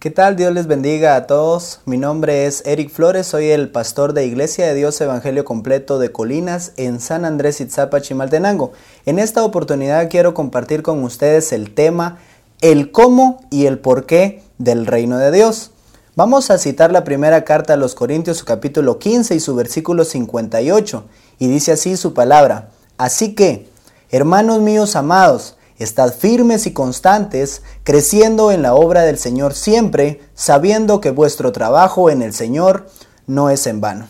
¿Qué 0.00 0.10
tal? 0.10 0.34
Dios 0.34 0.54
les 0.54 0.66
bendiga 0.66 1.14
a 1.14 1.26
todos. 1.26 1.80
Mi 1.84 1.98
nombre 1.98 2.46
es 2.46 2.62
Eric 2.64 2.88
Flores, 2.88 3.26
soy 3.26 3.50
el 3.50 3.68
pastor 3.68 4.14
de 4.14 4.24
Iglesia 4.24 4.66
de 4.66 4.74
Dios 4.74 4.98
Evangelio 5.02 5.44
Completo 5.44 5.98
de 5.98 6.10
Colinas 6.10 6.72
en 6.78 7.00
San 7.00 7.26
Andrés 7.26 7.60
Itzapa, 7.60 8.00
Chimaltenango. 8.00 8.72
En 9.04 9.18
esta 9.18 9.44
oportunidad 9.44 10.08
quiero 10.08 10.32
compartir 10.32 10.82
con 10.82 11.04
ustedes 11.04 11.52
el 11.52 11.74
tema 11.74 12.16
el 12.62 12.92
cómo 12.92 13.44
y 13.50 13.66
el 13.66 13.78
por 13.78 14.06
qué 14.06 14.42
del 14.56 14.86
reino 14.86 15.18
de 15.18 15.32
Dios. 15.32 15.72
Vamos 16.16 16.50
a 16.50 16.56
citar 16.56 16.90
la 16.92 17.04
primera 17.04 17.44
carta 17.44 17.74
a 17.74 17.76
los 17.76 17.94
Corintios, 17.94 18.38
su 18.38 18.46
capítulo 18.46 18.98
15 18.98 19.34
y 19.34 19.40
su 19.40 19.54
versículo 19.54 20.06
58, 20.06 21.04
y 21.38 21.48
dice 21.48 21.72
así 21.72 21.98
su 21.98 22.14
palabra. 22.14 22.70
Así 22.96 23.34
que, 23.34 23.68
hermanos 24.10 24.60
míos 24.60 24.96
amados, 24.96 25.58
Estad 25.80 26.12
firmes 26.12 26.66
y 26.66 26.74
constantes, 26.74 27.62
creciendo 27.84 28.52
en 28.52 28.60
la 28.60 28.74
obra 28.74 29.00
del 29.00 29.16
Señor 29.16 29.54
siempre, 29.54 30.20
sabiendo 30.34 31.00
que 31.00 31.10
vuestro 31.10 31.52
trabajo 31.52 32.10
en 32.10 32.20
el 32.20 32.34
Señor 32.34 32.86
no 33.26 33.48
es 33.48 33.66
en 33.66 33.80
vano. 33.80 34.06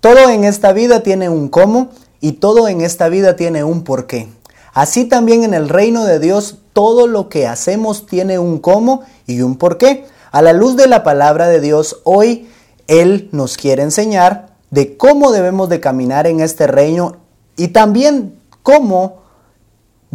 Todo 0.00 0.30
en 0.30 0.44
esta 0.44 0.72
vida 0.72 1.02
tiene 1.02 1.28
un 1.28 1.50
cómo 1.50 1.90
y 2.22 2.32
todo 2.32 2.66
en 2.66 2.80
esta 2.80 3.10
vida 3.10 3.36
tiene 3.36 3.62
un 3.62 3.84
porqué. 3.84 4.30
Así 4.72 5.04
también 5.04 5.44
en 5.44 5.52
el 5.52 5.68
reino 5.68 6.06
de 6.06 6.18
Dios 6.18 6.60
todo 6.72 7.06
lo 7.06 7.28
que 7.28 7.46
hacemos 7.46 8.06
tiene 8.06 8.38
un 8.38 8.58
cómo 8.58 9.02
y 9.26 9.42
un 9.42 9.58
porqué. 9.58 10.06
A 10.32 10.40
la 10.40 10.54
luz 10.54 10.76
de 10.76 10.86
la 10.86 11.04
palabra 11.04 11.46
de 11.46 11.60
Dios, 11.60 12.00
hoy 12.04 12.48
Él 12.86 13.28
nos 13.32 13.58
quiere 13.58 13.82
enseñar 13.82 14.56
de 14.70 14.96
cómo 14.96 15.30
debemos 15.30 15.68
de 15.68 15.78
caminar 15.78 16.26
en 16.26 16.40
este 16.40 16.66
reino 16.66 17.18
y 17.54 17.68
también 17.68 18.40
cómo 18.62 19.25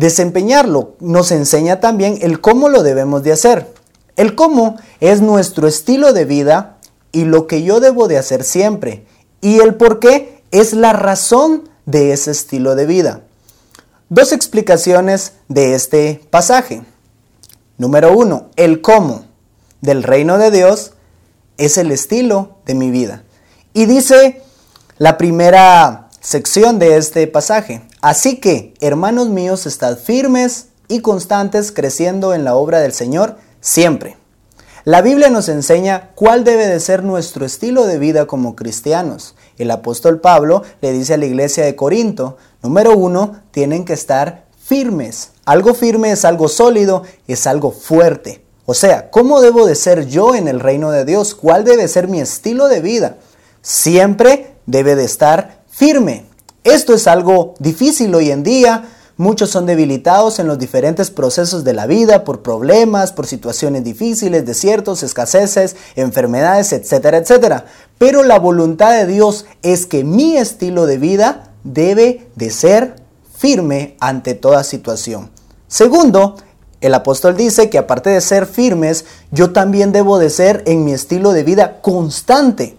desempeñarlo. 0.01 0.95
Nos 0.99 1.31
enseña 1.31 1.79
también 1.79 2.17
el 2.21 2.41
cómo 2.41 2.69
lo 2.69 2.81
debemos 2.81 3.21
de 3.23 3.31
hacer. 3.31 3.71
El 4.17 4.35
cómo 4.35 4.77
es 4.99 5.21
nuestro 5.21 5.67
estilo 5.67 6.11
de 6.11 6.25
vida 6.25 6.77
y 7.11 7.23
lo 7.23 7.45
que 7.45 7.61
yo 7.61 7.79
debo 7.79 8.07
de 8.07 8.17
hacer 8.17 8.43
siempre. 8.43 9.05
Y 9.41 9.59
el 9.59 9.75
por 9.75 9.99
qué 9.99 10.41
es 10.49 10.73
la 10.73 10.91
razón 10.91 11.69
de 11.85 12.13
ese 12.13 12.31
estilo 12.31 12.75
de 12.75 12.87
vida. 12.87 13.21
Dos 14.09 14.33
explicaciones 14.33 15.33
de 15.47 15.75
este 15.75 16.21
pasaje. 16.31 16.81
Número 17.77 18.17
uno, 18.17 18.49
el 18.55 18.81
cómo 18.81 19.25
del 19.81 20.01
reino 20.01 20.39
de 20.39 20.49
Dios 20.49 20.93
es 21.57 21.77
el 21.77 21.91
estilo 21.91 22.57
de 22.65 22.73
mi 22.73 22.89
vida. 22.89 23.23
Y 23.73 23.85
dice 23.85 24.41
la 24.97 25.19
primera 25.19 26.00
sección 26.21 26.79
de 26.79 26.97
este 26.97 27.27
pasaje. 27.27 27.81
Así 27.99 28.39
que, 28.39 28.73
hermanos 28.79 29.29
míos, 29.29 29.65
estad 29.65 29.97
firmes 29.97 30.67
y 30.87 31.01
constantes 31.01 31.71
creciendo 31.71 32.33
en 32.33 32.43
la 32.43 32.55
obra 32.55 32.79
del 32.79 32.93
Señor 32.93 33.37
siempre. 33.59 34.17
La 34.83 35.01
Biblia 35.01 35.29
nos 35.29 35.49
enseña 35.49 36.11
cuál 36.15 36.43
debe 36.43 36.67
de 36.67 36.79
ser 36.79 37.03
nuestro 37.03 37.45
estilo 37.45 37.85
de 37.85 37.99
vida 37.99 38.25
como 38.25 38.55
cristianos. 38.55 39.35
El 39.57 39.69
apóstol 39.69 40.21
Pablo 40.21 40.63
le 40.81 40.91
dice 40.91 41.15
a 41.15 41.17
la 41.17 41.25
iglesia 41.25 41.65
de 41.65 41.75
Corinto, 41.75 42.37
número 42.63 42.95
uno, 42.95 43.41
tienen 43.51 43.85
que 43.85 43.93
estar 43.93 44.45
firmes. 44.63 45.31
Algo 45.45 45.73
firme 45.73 46.11
es 46.11 46.25
algo 46.25 46.47
sólido, 46.47 47.03
es 47.27 47.45
algo 47.45 47.71
fuerte. 47.71 48.43
O 48.65 48.73
sea, 48.73 49.11
¿cómo 49.11 49.41
debo 49.41 49.65
de 49.65 49.75
ser 49.75 50.07
yo 50.07 50.33
en 50.33 50.47
el 50.47 50.59
reino 50.59 50.91
de 50.91 51.05
Dios? 51.05 51.35
¿Cuál 51.35 51.63
debe 51.63 51.87
ser 51.87 52.07
mi 52.07 52.19
estilo 52.19 52.67
de 52.67 52.81
vida? 52.81 53.17
Siempre 53.61 54.55
debe 54.65 54.95
de 54.95 55.03
estar 55.03 55.60
firme. 55.81 56.25
Esto 56.63 56.93
es 56.93 57.07
algo 57.07 57.55
difícil 57.57 58.13
hoy 58.13 58.29
en 58.29 58.43
día. 58.43 58.87
Muchos 59.17 59.49
son 59.49 59.65
debilitados 59.65 60.37
en 60.37 60.45
los 60.45 60.59
diferentes 60.59 61.09
procesos 61.09 61.63
de 61.63 61.73
la 61.73 61.87
vida 61.87 62.23
por 62.23 62.43
problemas, 62.43 63.11
por 63.11 63.25
situaciones 63.25 63.83
difíciles, 63.83 64.45
desiertos, 64.45 65.01
escaseces, 65.01 65.75
enfermedades, 65.95 66.71
etcétera, 66.71 67.17
etcétera. 67.17 67.65
Pero 67.97 68.21
la 68.21 68.37
voluntad 68.37 68.91
de 68.91 69.07
Dios 69.07 69.47
es 69.63 69.87
que 69.87 70.03
mi 70.03 70.37
estilo 70.37 70.85
de 70.85 70.99
vida 70.99 71.49
debe 71.63 72.27
de 72.35 72.51
ser 72.51 72.97
firme 73.35 73.97
ante 73.99 74.35
toda 74.35 74.63
situación. 74.63 75.31
Segundo, 75.67 76.35
el 76.79 76.93
apóstol 76.93 77.35
dice 77.35 77.71
que 77.71 77.79
aparte 77.79 78.11
de 78.11 78.21
ser 78.21 78.45
firmes, 78.45 79.05
yo 79.31 79.51
también 79.51 79.91
debo 79.91 80.19
de 80.19 80.29
ser 80.29 80.61
en 80.67 80.85
mi 80.85 80.93
estilo 80.93 81.31
de 81.31 81.41
vida 81.41 81.81
constante. 81.81 82.77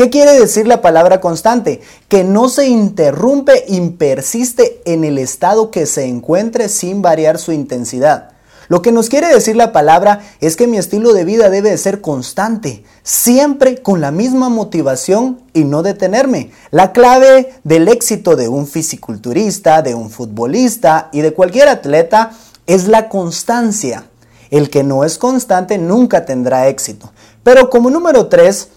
¿Qué 0.00 0.08
quiere 0.08 0.32
decir 0.32 0.66
la 0.66 0.80
palabra 0.80 1.20
constante? 1.20 1.82
Que 2.08 2.24
no 2.24 2.48
se 2.48 2.66
interrumpe 2.66 3.66
y 3.68 3.78
persiste 3.90 4.80
en 4.86 5.04
el 5.04 5.18
estado 5.18 5.70
que 5.70 5.84
se 5.84 6.06
encuentre 6.06 6.70
sin 6.70 7.02
variar 7.02 7.38
su 7.38 7.52
intensidad. 7.52 8.30
Lo 8.68 8.80
que 8.80 8.92
nos 8.92 9.10
quiere 9.10 9.28
decir 9.28 9.56
la 9.56 9.72
palabra 9.72 10.22
es 10.40 10.56
que 10.56 10.66
mi 10.66 10.78
estilo 10.78 11.12
de 11.12 11.26
vida 11.26 11.50
debe 11.50 11.68
de 11.68 11.76
ser 11.76 12.00
constante, 12.00 12.82
siempre 13.02 13.82
con 13.82 14.00
la 14.00 14.10
misma 14.10 14.48
motivación 14.48 15.42
y 15.52 15.64
no 15.64 15.82
detenerme. 15.82 16.50
La 16.70 16.92
clave 16.92 17.52
del 17.64 17.86
éxito 17.86 18.36
de 18.36 18.48
un 18.48 18.66
fisiculturista, 18.66 19.82
de 19.82 19.94
un 19.94 20.08
futbolista 20.08 21.10
y 21.12 21.20
de 21.20 21.34
cualquier 21.34 21.68
atleta 21.68 22.30
es 22.66 22.88
la 22.88 23.10
constancia. 23.10 24.06
El 24.50 24.70
que 24.70 24.82
no 24.82 25.04
es 25.04 25.18
constante 25.18 25.76
nunca 25.76 26.24
tendrá 26.24 26.68
éxito. 26.68 27.12
Pero 27.42 27.68
como 27.68 27.90
número 27.90 28.28
tres, 28.28 28.68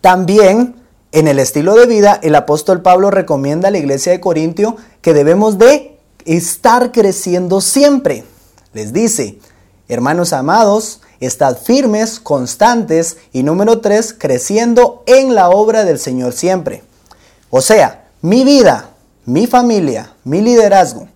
también 0.00 0.76
en 1.12 1.26
el 1.26 1.38
estilo 1.38 1.74
de 1.74 1.86
vida, 1.86 2.20
el 2.22 2.34
apóstol 2.34 2.82
Pablo 2.82 3.10
recomienda 3.10 3.68
a 3.68 3.70
la 3.70 3.78
iglesia 3.78 4.12
de 4.12 4.20
Corintio 4.20 4.76
que 5.02 5.12
debemos 5.12 5.58
de 5.58 5.98
estar 6.24 6.92
creciendo 6.92 7.60
siempre. 7.60 8.24
Les 8.72 8.92
dice, 8.92 9.38
hermanos 9.88 10.32
amados, 10.32 11.00
estad 11.18 11.56
firmes, 11.56 12.20
constantes 12.20 13.16
y 13.32 13.42
número 13.42 13.80
tres, 13.80 14.14
creciendo 14.16 15.02
en 15.06 15.34
la 15.34 15.50
obra 15.50 15.84
del 15.84 15.98
Señor 15.98 16.32
siempre. 16.32 16.84
O 17.50 17.60
sea, 17.60 18.08
mi 18.22 18.44
vida, 18.44 18.90
mi 19.24 19.48
familia, 19.48 20.14
mi 20.22 20.40
liderazgo, 20.40 21.08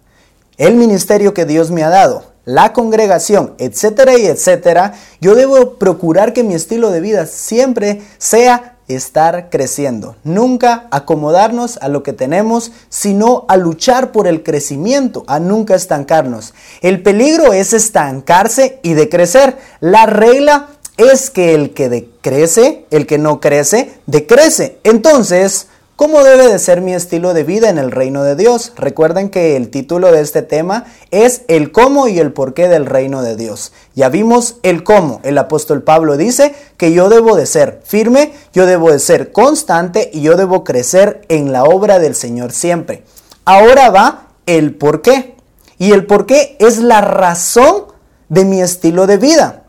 el 0.57 0.75
ministerio 0.75 1.35
que 1.35 1.45
Dios 1.45 1.71
me 1.71 1.85
ha 1.85 1.89
dado, 1.89 2.25
la 2.45 2.73
congregación, 2.73 3.55
etcétera 3.59 4.19
y 4.19 4.27
etcétera, 4.27 4.95
yo 5.21 5.35
debo 5.35 5.75
procurar 5.75 6.33
que 6.33 6.43
mi 6.43 6.55
estilo 6.55 6.91
de 6.91 7.01
vida 7.01 7.27
siempre 7.27 8.03
sea 8.19 8.74
estar 8.89 9.51
creciendo. 9.51 10.17
Nunca 10.25 10.87
acomodarnos 10.91 11.79
a 11.79 11.89
lo 11.89 12.03
que 12.03 12.13
tenemos, 12.13 12.73
sino 12.89 13.45
a 13.49 13.57
luchar 13.57 14.13
por 14.13 14.27
el 14.27 14.43
crecimiento, 14.43 15.25
a 15.27 15.39
nunca 15.39 15.75
estancarnos. 15.75 16.55
El 16.81 17.03
peligro 17.03 17.53
es 17.53 17.73
estancarse 17.73 18.79
y 18.83 18.95
decrecer. 18.95 19.57
La 19.81 20.07
regla 20.07 20.69
es 20.97 21.31
que 21.31 21.55
el 21.55 21.75
que 21.75 21.89
decrece, 21.89 22.87
el 22.91 23.07
que 23.07 23.19
no 23.19 23.41
crece, 23.41 23.95
decrece. 24.07 24.79
Entonces, 24.85 25.69
¿Cómo 25.97 26.25
debe 26.25 26.49
de 26.49 26.59
ser 26.59 26.81
mi 26.81 26.93
estilo 26.93 27.35
de 27.35 27.45
vida 27.45 27.71
en 27.71 27.79
el 27.79 27.93
reino 27.93 28.25
de 28.25 28.35
Dios? 28.35 28.73
Recuerden 28.75 29.31
que 29.31 29.55
el 29.55 29.71
título 29.71 30.11
de 30.11 30.23
este 30.23 30.43
tema 30.43 30.87
es 31.13 31.43
el 31.47 31.71
cómo 31.71 32.09
y 32.09 32.19
el 32.19 32.33
porqué 32.33 32.67
del 32.69 32.87
reino 32.87 33.23
de 33.23 33.37
Dios. 33.37 33.73
Ya 33.95 34.09
vimos 34.09 34.57
el 34.65 34.83
cómo. 34.83 35.21
El 35.23 35.39
apóstol 35.39 35.85
Pablo 35.85 36.17
dice 36.17 36.53
que 36.79 36.93
yo 36.93 37.09
debo 37.09 37.37
de 37.37 37.47
ser 37.47 37.81
firme, 37.85 38.33
yo 38.53 38.67
debo 38.67 38.91
de 38.91 38.99
ser 38.99 39.31
constante 39.31 40.11
y 40.13 40.23
yo 40.23 40.37
debo 40.37 40.65
crecer 40.65 41.25
en 41.29 41.53
la 41.53 41.63
obra 41.63 42.01
del 42.01 42.17
Señor 42.17 42.51
siempre. 42.51 43.05
Ahora 43.45 43.91
va 43.91 44.31
el 44.47 44.75
porqué. 44.75 45.37
Y 45.79 45.93
el 45.93 46.07
porqué 46.07 46.57
es 46.59 46.79
la 46.79 47.03
razón 47.03 47.85
de 48.29 48.45
mi 48.45 48.61
estilo 48.61 49.07
de 49.07 49.19
vida. 49.19 49.63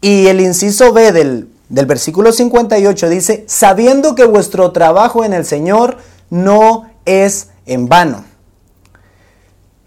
Y 0.00 0.28
el 0.28 0.40
inciso 0.40 0.92
B 0.92 1.10
del 1.10 1.48
del 1.68 1.86
versículo 1.86 2.32
58 2.32 3.08
dice, 3.08 3.44
sabiendo 3.48 4.14
que 4.14 4.24
vuestro 4.24 4.72
trabajo 4.72 5.24
en 5.24 5.32
el 5.32 5.44
Señor 5.44 5.98
no 6.30 6.88
es 7.04 7.48
en 7.66 7.88
vano. 7.88 8.24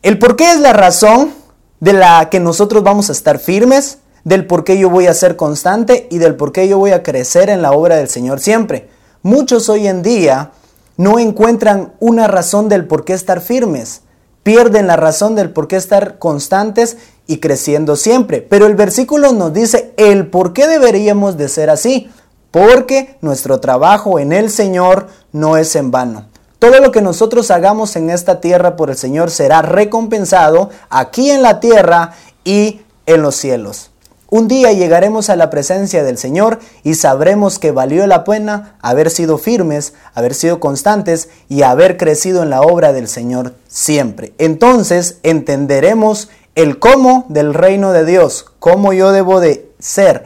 El 0.01 0.19
por 0.19 0.35
qué 0.35 0.51
es 0.51 0.59
la 0.59 0.73
razón 0.73 1.33
de 1.79 1.93
la 1.93 2.29
que 2.29 2.39
nosotros 2.39 2.83
vamos 2.83 3.09
a 3.09 3.13
estar 3.13 3.39
firmes, 3.39 3.99
del 4.23 4.45
por 4.45 4.63
qué 4.63 4.77
yo 4.77 4.89
voy 4.89 5.07
a 5.07 5.13
ser 5.13 5.35
constante 5.35 6.07
y 6.11 6.17
del 6.17 6.35
por 6.35 6.51
qué 6.51 6.67
yo 6.67 6.77
voy 6.77 6.91
a 6.91 7.03
crecer 7.03 7.49
en 7.49 7.61
la 7.61 7.71
obra 7.71 7.95
del 7.95 8.09
Señor 8.09 8.39
siempre. 8.39 8.89
Muchos 9.21 9.69
hoy 9.69 9.87
en 9.87 10.01
día 10.01 10.51
no 10.97 11.19
encuentran 11.19 11.93
una 11.99 12.27
razón 12.27 12.67
del 12.67 12.85
por 12.85 13.05
qué 13.05 13.13
estar 13.13 13.39
firmes 13.39 14.01
pierden 14.43 14.87
la 14.87 14.95
razón 14.95 15.35
del 15.35 15.51
por 15.51 15.67
qué 15.67 15.75
estar 15.75 16.17
constantes 16.17 16.97
y 17.29 17.37
creciendo 17.37 17.95
siempre. 17.95 18.41
Pero 18.41 18.65
el 18.65 18.73
versículo 18.73 19.31
nos 19.33 19.53
dice 19.53 19.93
el 19.97 20.25
por 20.25 20.51
qué 20.51 20.67
deberíamos 20.67 21.37
de 21.37 21.47
ser 21.47 21.69
así. 21.69 22.09
Porque 22.49 23.17
nuestro 23.21 23.59
trabajo 23.59 24.17
en 24.17 24.33
el 24.33 24.49
Señor 24.49 25.09
no 25.31 25.55
es 25.55 25.75
en 25.75 25.91
vano. 25.91 26.25
Todo 26.57 26.79
lo 26.79 26.91
que 26.91 27.03
nosotros 27.03 27.51
hagamos 27.51 27.95
en 27.95 28.09
esta 28.09 28.41
tierra 28.41 28.75
por 28.75 28.89
el 28.89 28.97
Señor 28.97 29.29
será 29.29 29.61
recompensado 29.61 30.71
aquí 30.89 31.29
en 31.29 31.43
la 31.43 31.59
tierra 31.59 32.13
y 32.43 32.81
en 33.05 33.21
los 33.21 33.35
cielos. 33.35 33.91
Un 34.31 34.47
día 34.47 34.73
llegaremos 34.73 35.29
a 35.29 35.35
la 35.35 35.51
presencia 35.51 36.03
del 36.03 36.17
Señor 36.17 36.59
y 36.83 36.95
sabremos 36.95 37.57
que 37.57 37.71
valió 37.71 38.05
la 38.07 38.23
pena 38.23 38.75
haber 38.81 39.09
sido 39.09 39.37
firmes, 39.37 39.93
haber 40.13 40.35
sido 40.35 40.59
constantes 40.59 41.29
y 41.47 41.61
haber 41.61 41.97
crecido 41.97 42.43
en 42.43 42.51
la 42.51 42.61
obra 42.61 42.91
del 42.91 43.07
Señor 43.07 43.53
siempre. 43.67 44.33
Entonces 44.37 45.17
entenderemos 45.23 46.29
el 46.61 46.77
cómo 46.77 47.25
del 47.29 47.53
reino 47.53 47.93
de 47.93 48.03
Dios, 48.03 48.45
cómo 48.59 48.91
yo 48.91 49.13
debo 49.13 49.39
de 49.39 49.71
ser 49.79 50.25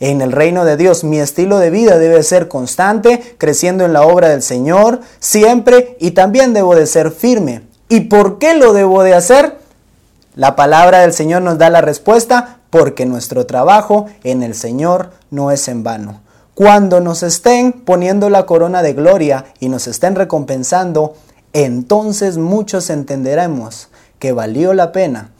en 0.00 0.22
el 0.22 0.32
reino 0.32 0.64
de 0.64 0.78
Dios. 0.78 1.04
Mi 1.04 1.20
estilo 1.20 1.58
de 1.58 1.68
vida 1.68 1.98
debe 1.98 2.22
ser 2.22 2.48
constante, 2.48 3.36
creciendo 3.36 3.84
en 3.84 3.92
la 3.92 4.02
obra 4.02 4.30
del 4.30 4.40
Señor, 4.40 5.00
siempre, 5.18 5.98
y 6.00 6.12
también 6.12 6.54
debo 6.54 6.74
de 6.74 6.86
ser 6.86 7.10
firme. 7.10 7.62
¿Y 7.90 8.00
por 8.00 8.38
qué 8.38 8.54
lo 8.54 8.72
debo 8.72 9.02
de 9.02 9.12
hacer? 9.12 9.58
La 10.34 10.56
palabra 10.56 11.00
del 11.00 11.12
Señor 11.12 11.42
nos 11.42 11.58
da 11.58 11.68
la 11.68 11.82
respuesta, 11.82 12.60
porque 12.70 13.04
nuestro 13.04 13.44
trabajo 13.44 14.06
en 14.24 14.42
el 14.42 14.54
Señor 14.54 15.10
no 15.30 15.50
es 15.50 15.68
en 15.68 15.82
vano. 15.82 16.22
Cuando 16.54 17.00
nos 17.00 17.22
estén 17.22 17.72
poniendo 17.72 18.30
la 18.30 18.46
corona 18.46 18.82
de 18.82 18.94
gloria 18.94 19.44
y 19.60 19.68
nos 19.68 19.86
estén 19.86 20.14
recompensando, 20.14 21.14
entonces 21.52 22.38
muchos 22.38 22.88
entenderemos 22.88 23.88
que 24.18 24.32
valió 24.32 24.72
la 24.72 24.90
pena, 24.90 25.33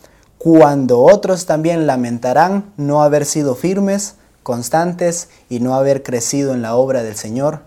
cuando 0.45 1.01
otros 1.01 1.47
también 1.47 1.87
lamentarán 1.87 2.71
no 2.77 3.03
haber 3.03 3.25
sido 3.25 3.55
firmes, 3.55 4.17
constantes 4.43 5.31
y 5.49 5.61
no 5.61 5.75
haber 5.75 6.03
crecido 6.03 6.53
en 6.53 6.61
la 6.61 6.75
obra 6.75 7.03
del 7.03 7.17
Señor, 7.17 7.61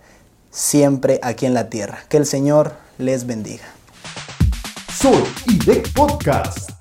siempre 0.52 1.20
aquí 1.24 1.48
en 1.48 1.56
la 1.56 1.72
tierra. 1.72 1.98
Que 2.08 2.18
el 2.18 2.28
Señor 2.28 2.74
les 3.00 3.26
bendiga. 3.26 3.66
Soy 4.94 5.24
IDEC 5.48 5.92
Podcast. 5.92 6.77